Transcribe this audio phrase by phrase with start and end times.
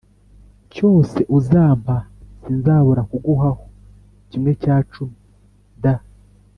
[0.73, 1.95] cyose uzampa
[2.41, 3.63] sinzabura kuguhaho
[4.29, 5.17] kimwe cya cumi
[5.83, 5.83] d